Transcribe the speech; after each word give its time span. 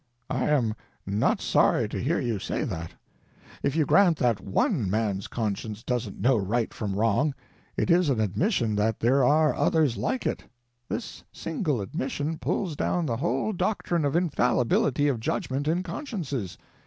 I 0.31 0.45
am 0.49 0.73
not 1.05 1.41
sorry 1.41 1.87
to 1.89 2.01
hear 2.01 2.19
you 2.19 2.39
say 2.39 2.63
that. 2.63 2.93
If 3.61 3.75
you 3.75 3.85
grant 3.85 4.17
that 4.17 4.39
one 4.41 4.89
man's 4.89 5.27
conscience 5.27 5.83
doesn't 5.83 6.19
know 6.19 6.37
right 6.37 6.73
from 6.73 6.95
wrong, 6.95 7.35
it 7.77 7.91
is 7.91 8.09
an 8.09 8.19
admission 8.19 8.75
that 8.77 8.99
there 8.99 9.23
are 9.23 9.53
others 9.53 9.97
like 9.97 10.25
it. 10.25 10.43
This 10.89 11.23
single 11.31 11.81
admission 11.81 12.39
pulls 12.39 12.75
down 12.75 13.05
the 13.05 13.17
whole 13.17 13.53
doctrine 13.53 14.03
of 14.03 14.15
infallibility 14.15 15.07
of 15.07 15.19
judgment 15.19 15.67
in 15.67 15.83
consciences. 15.83 16.57